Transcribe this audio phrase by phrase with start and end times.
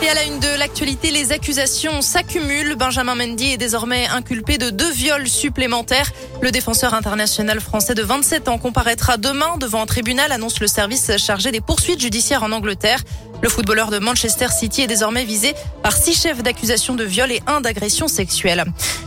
[0.00, 2.76] Et à la une de l'actualité, les accusations s'accumulent.
[2.76, 6.12] Benjamin Mendy est désormais inculpé de deux viols supplémentaires.
[6.40, 11.16] Le défenseur international français de 27 ans comparaîtra demain devant un tribunal, annonce le service
[11.16, 13.00] chargé des poursuites judiciaires en Angleterre.
[13.42, 17.42] Le footballeur de Manchester City est désormais visé par six chefs d'accusation de viol et
[17.48, 18.64] un d'agression sexuelle.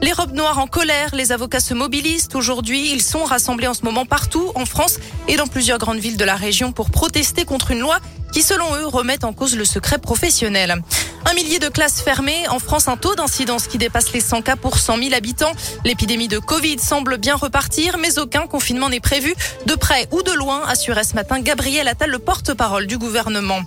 [0.00, 2.90] Les robes noires en colère, les avocats se mobilisent aujourd'hui.
[2.92, 6.24] Ils sont rassemblés en ce moment partout en France et dans plusieurs grandes villes de
[6.24, 7.98] la région pour protester contre une loi
[8.32, 10.82] qui, selon eux, remettent en cause le secret professionnel.
[11.30, 12.48] Un millier de classes fermées.
[12.48, 15.52] En France, un taux d'incidence qui dépasse les 100 cas pour 100 000 habitants.
[15.84, 19.34] L'épidémie de Covid semble bien repartir, mais aucun confinement n'est prévu.
[19.66, 23.60] De près ou de loin, assurait ce matin Gabriel Attal, le porte-parole du gouvernement.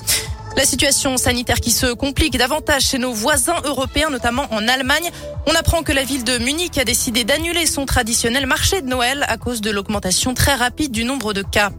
[0.57, 5.09] La situation sanitaire qui se complique davantage chez nos voisins européens, notamment en Allemagne.
[5.47, 9.25] On apprend que la ville de Munich a décidé d'annuler son traditionnel marché de Noël
[9.27, 11.71] à cause de l'augmentation très rapide du nombre de cas.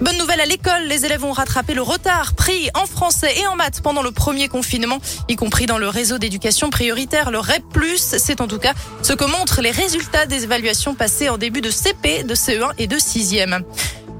[0.00, 3.56] Bonne nouvelle à l'école, les élèves ont rattrapé le retard pris en français et en
[3.56, 4.98] maths pendant le premier confinement,
[5.28, 7.64] y compris dans le réseau d'éducation prioritaire, le REP+.
[7.96, 11.70] C'est en tout cas ce que montrent les résultats des évaluations passées en début de
[11.70, 13.62] CP, de CE1 et de 6e.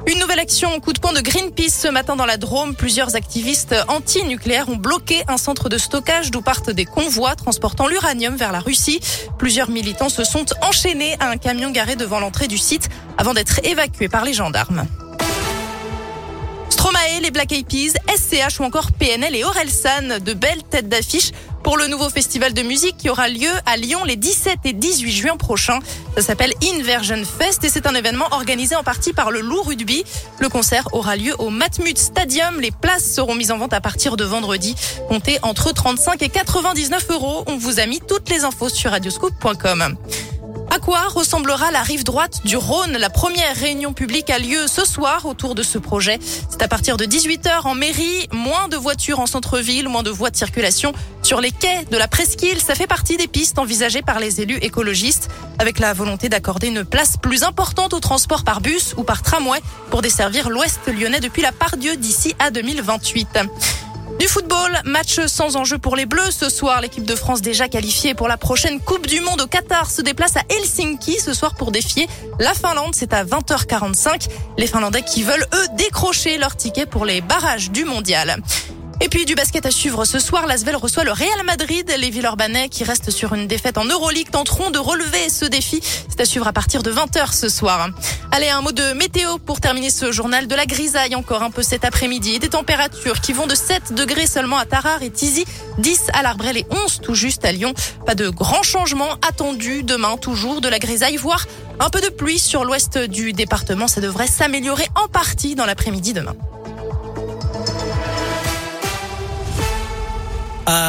[0.08, 2.74] Une nouvelle action coup de poing de Greenpeace ce matin dans la Drôme.
[2.74, 8.34] Plusieurs activistes anti-nucléaires ont bloqué un centre de stockage d'où partent des convois transportant l'uranium
[8.34, 9.00] vers la Russie.
[9.38, 13.60] Plusieurs militants se sont enchaînés à un camion garé devant l'entrée du site avant d'être
[13.64, 14.84] évacués par les gendarmes.
[16.78, 21.32] Stromae, les Black Eyed Peas, SCH ou encore PNL et Orelsan, de belles têtes d'affiche
[21.64, 25.10] pour le nouveau festival de musique qui aura lieu à Lyon les 17 et 18
[25.10, 25.80] juin prochains.
[26.14, 30.04] Ça s'appelle Inversion Fest et c'est un événement organisé en partie par le Loup Rugby.
[30.38, 32.60] Le concert aura lieu au Matmut Stadium.
[32.60, 34.76] Les places seront mises en vente à partir de vendredi.
[35.08, 37.42] Comptez entre 35 et 99 euros.
[37.48, 39.96] On vous a mis toutes les infos sur radioscoop.com.
[40.70, 42.92] À quoi ressemblera la rive droite du Rhône?
[42.98, 46.18] La première réunion publique a lieu ce soir autour de ce projet.
[46.20, 48.28] C'est à partir de 18h en mairie.
[48.32, 52.06] Moins de voitures en centre-ville, moins de voies de circulation sur les quais de la
[52.06, 52.60] presqu'île.
[52.60, 56.84] Ça fait partie des pistes envisagées par les élus écologistes avec la volonté d'accorder une
[56.84, 59.60] place plus importante au transport par bus ou par tramway
[59.90, 63.38] pour desservir l'ouest lyonnais depuis la Pardieu d'ici à 2028.
[64.18, 66.32] Du football, match sans enjeu pour les Bleus.
[66.32, 69.88] Ce soir, l'équipe de France déjà qualifiée pour la prochaine Coupe du Monde au Qatar
[69.90, 72.08] se déplace à Helsinki ce soir pour défier
[72.40, 72.94] la Finlande.
[72.94, 74.28] C'est à 20h45.
[74.56, 78.42] Les Finlandais qui veulent, eux, décrocher leur ticket pour les barrages du mondial.
[79.00, 81.88] Et puis du basket à suivre ce soir, l'Asvel reçoit le Real Madrid.
[81.98, 85.80] Les Villeurbanais qui restent sur une défaite en Euroleague tenteront de relever ce défi.
[86.08, 87.90] C'est à suivre à partir de 20h ce soir.
[88.32, 90.48] Allez, un mot de météo pour terminer ce journal.
[90.48, 92.40] De la grisaille encore un peu cet après-midi.
[92.40, 95.44] Des températures qui vont de 7 degrés seulement à Tarare et Tizi,
[95.78, 97.74] 10 à l'Arbrel et 11 tout juste à Lyon.
[98.04, 100.16] Pas de grands changements attendus demain.
[100.16, 101.46] Toujours de la grisaille, voire
[101.78, 103.86] un peu de pluie sur l'ouest du département.
[103.86, 106.34] Ça devrait s'améliorer en partie dans l'après-midi demain.
[110.68, 110.86] Uh,